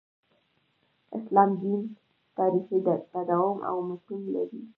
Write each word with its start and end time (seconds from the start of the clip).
اسلام 1.17 1.49
دین 1.61 1.81
تاریخي 2.37 2.77
تداوم 3.13 3.57
او 3.69 3.77
متون 3.87 4.19
لري. 4.33 4.61